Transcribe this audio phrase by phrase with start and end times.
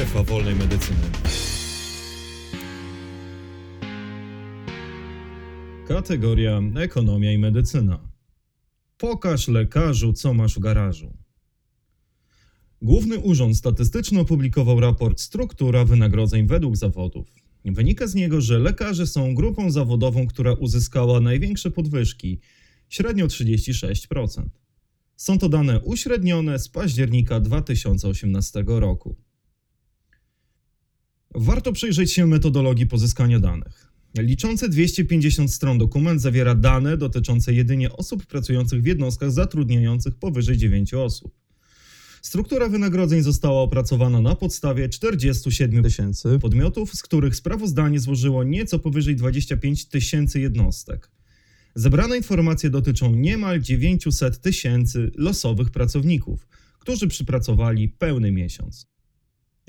[0.00, 0.98] Strefa wolnej medycyny.
[5.88, 8.12] Kategoria ekonomia i medycyna.
[8.98, 11.16] Pokaż lekarzu, co masz w garażu.
[12.82, 17.28] Główny Urząd Statystyczny opublikował raport Struktura wynagrodzeń według zawodów.
[17.64, 22.40] Wynika z niego, że lekarze są grupą zawodową, która uzyskała największe podwyżki,
[22.88, 24.42] średnio 36%.
[25.16, 29.29] Są to dane uśrednione z października 2018 roku.
[31.34, 33.92] Warto przyjrzeć się metodologii pozyskania danych.
[34.18, 40.94] Liczący 250 stron dokument zawiera dane dotyczące jedynie osób pracujących w jednostkach zatrudniających powyżej 9
[40.94, 41.34] osób.
[42.22, 49.16] Struktura wynagrodzeń została opracowana na podstawie 47 tysięcy podmiotów, z których sprawozdanie złożyło nieco powyżej
[49.16, 51.10] 25 tysięcy jednostek.
[51.74, 58.86] Zebrane informacje dotyczą niemal 900 tysięcy losowych pracowników, którzy przypracowali pełny miesiąc.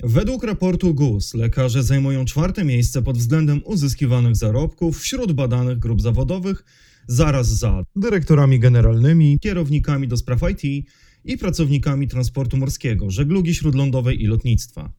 [0.04, 6.64] Według raportu GUS lekarze zajmują czwarte miejsce pod względem uzyskiwanych zarobków wśród badanych grup zawodowych,
[7.06, 10.62] zaraz za dyrektorami generalnymi, kierownikami do spraw IT
[11.24, 14.92] i pracownikami transportu morskiego, żeglugi śródlądowej i lotnictwa.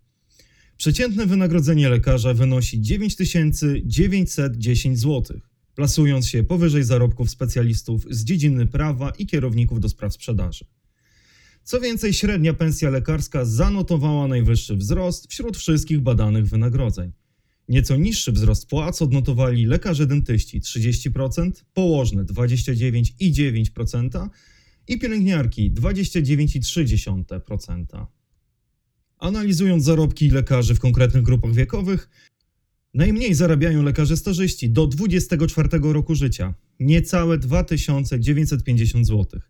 [0.78, 5.40] Przeciętne wynagrodzenie lekarza wynosi 9910 zł,
[5.76, 10.66] plasując się powyżej zarobków specjalistów z dziedziny prawa i kierowników do spraw sprzedaży.
[11.64, 17.12] Co więcej, średnia pensja lekarska zanotowała najwyższy wzrost wśród wszystkich badanych wynagrodzeń.
[17.70, 24.30] Nieco niższy wzrost płac odnotowali lekarze dentyści 30%, położne 29,9%
[24.88, 28.06] i pielęgniarki 29,3%.
[29.18, 32.10] Analizując zarobki lekarzy w konkretnych grupach wiekowych,
[32.94, 39.42] najmniej zarabiają lekarze stażyści do 24 roku życia, niecałe 2950 zł.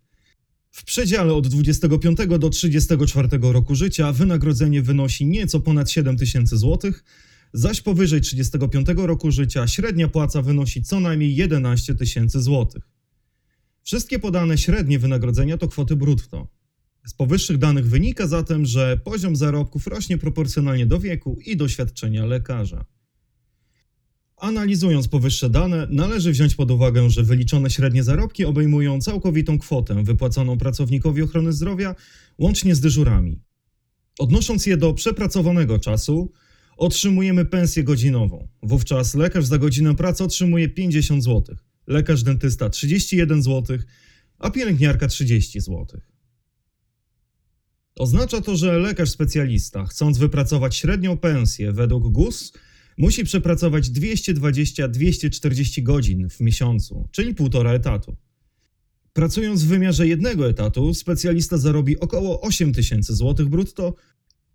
[0.74, 6.92] W przedziale od 25 do 34 roku życia wynagrodzenie wynosi nieco ponad 7000 zł,
[7.54, 12.84] zaś powyżej 35 roku życia średnia płaca wynosi co najmniej 11 tysięcy złotych.
[13.84, 16.48] Wszystkie podane średnie wynagrodzenia to kwoty brutto.
[17.06, 22.86] Z powyższych danych wynika zatem, że poziom zarobków rośnie proporcjonalnie do wieku i doświadczenia lekarza.
[24.44, 30.58] Analizując powyższe dane, należy wziąć pod uwagę, że wyliczone średnie zarobki obejmują całkowitą kwotę wypłaconą
[30.58, 31.96] pracownikowi ochrony zdrowia
[32.38, 33.40] łącznie z dyżurami.
[34.20, 36.32] Odnosząc je do przepracowanego czasu,
[36.78, 38.48] otrzymujemy pensję godzinową.
[38.64, 41.56] Wówczas lekarz za godzinę pracy otrzymuje 50 zł,
[41.88, 43.78] lekarz dentysta 31 zł,
[44.40, 45.86] a pielęgniarka 30 zł.
[47.96, 52.54] Oznacza to, że lekarz specjalista, chcąc wypracować średnią pensję według GUS,
[52.98, 58.16] musi przepracować 220-240 godzin w miesiącu, czyli półtora etatu.
[59.14, 63.96] Pracując w wymiarze jednego etatu, specjalista zarobi około 8 tysięcy złotych brutto,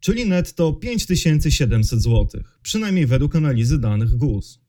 [0.01, 4.61] czyli netto 5700 zł, przynajmniej według analizy danych GUS.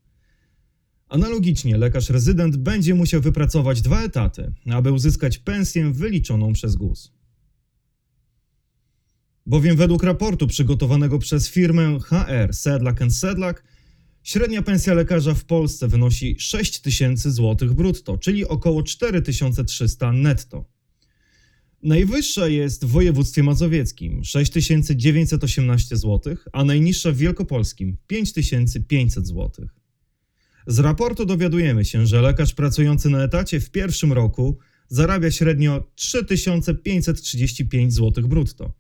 [1.08, 7.19] Analogicznie lekarz rezydent będzie musiał wypracować dwa etaty, aby uzyskać pensję wyliczoną przez GUS.
[9.50, 13.64] Bowiem według raportu przygotowanego przez firmę HR Sedlak Sedlak
[14.24, 20.66] średnia pensja lekarza w Polsce wynosi 6 tysięcy złotych brutto, czyli około 4300 netto.
[21.84, 29.68] Najwyższa jest w województwie mazowieckim 6918 zł, a najniższa w wielkopolskim 5500 zł.
[30.68, 34.58] Z raportu dowiadujemy się, że lekarz pracujący na etacie w pierwszym roku
[34.88, 38.79] zarabia średnio 3535 zł brutto.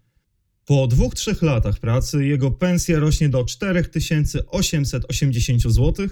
[0.69, 6.07] Po dwóch, trzech latach pracy jego pensja rośnie do 4880 zł,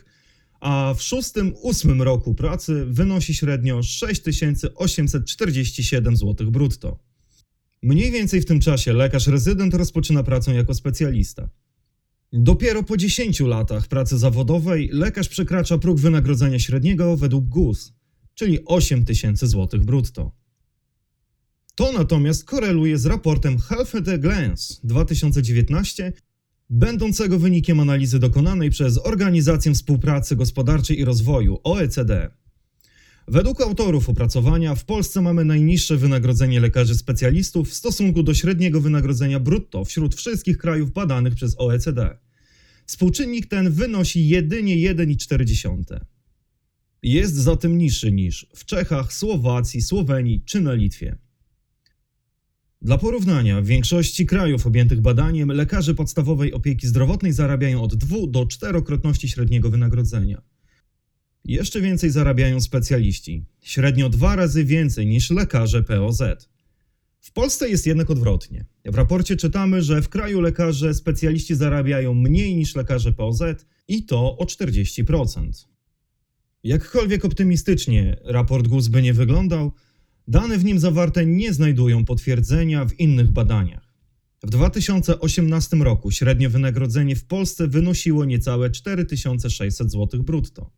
[0.60, 7.00] a w szóstym, ósmym roku pracy wynosi średnio 6847 zł brutto.
[7.82, 11.50] Mniej więcej w tym czasie lekarz rezydent rozpoczyna pracę jako specjalista.
[12.34, 17.94] Dopiero po 10 latach pracy zawodowej lekarz przekracza próg wynagrodzenia średniego według GUS,
[18.34, 20.37] czyli 8000 zł brutto.
[21.78, 26.14] To natomiast koreluje z raportem Health at a Glance 2019,
[26.70, 32.32] będącego wynikiem analizy dokonanej przez Organizację Współpracy Gospodarczej i Rozwoju OECD.
[33.28, 39.40] Według autorów opracowania w Polsce mamy najniższe wynagrodzenie lekarzy specjalistów w stosunku do średniego wynagrodzenia
[39.40, 42.18] brutto wśród wszystkich krajów badanych przez OECD.
[42.86, 46.00] Współczynnik ten wynosi jedynie 1,4.
[47.04, 51.27] Jest zatem niższy niż w Czechach, Słowacji, Słowenii czy na Litwie.
[52.82, 58.46] Dla porównania, w większości krajów objętych badaniem lekarze podstawowej opieki zdrowotnej zarabiają od 2 do
[58.46, 60.42] 4-krotności średniego wynagrodzenia.
[61.46, 66.22] Jeszcze więcej zarabiają specjaliści, średnio dwa razy więcej niż lekarze POZ.
[67.20, 68.66] W Polsce jest jednak odwrotnie.
[68.86, 73.42] W raporcie czytamy, że w kraju lekarze specjaliści zarabiają mniej niż lekarze POZ
[73.88, 75.68] i to o 40%.
[76.64, 79.72] Jakkolwiek optymistycznie raport GUS by nie wyglądał,
[80.28, 83.88] dane w nim zawarte nie znajdują potwierdzenia w innych badaniach.
[84.44, 90.72] W 2018 roku średnie wynagrodzenie w Polsce wynosiło niecałe 4600 zł brutto.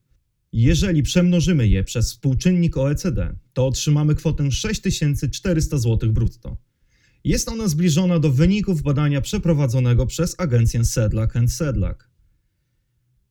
[0.52, 6.58] Jeżeli przemnożymy je przez współczynnik OECD, to otrzymamy kwotę 6400 zł brutto.
[7.24, 12.10] Jest ona zbliżona do wyników badania przeprowadzonego przez agencję Sedlak Sedlak.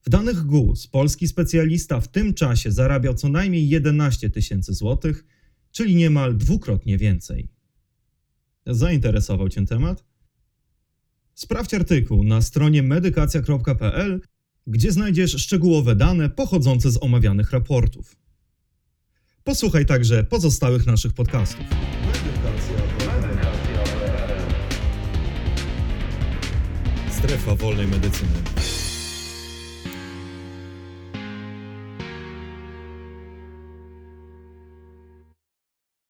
[0.02, 5.24] W danych GUS polski specjalista w tym czasie zarabiał co najmniej 11 tysięcy złotych,
[5.78, 7.48] czyli niemal dwukrotnie więcej.
[8.66, 10.04] Zainteresował Cię temat?
[11.34, 14.20] Sprawdź artykuł na stronie medykacja.pl,
[14.66, 18.16] gdzie znajdziesz szczegółowe dane pochodzące z omawianych raportów.
[19.44, 21.66] Posłuchaj także pozostałych naszych podcastów.
[27.10, 28.87] Strefa wolnej medycyny.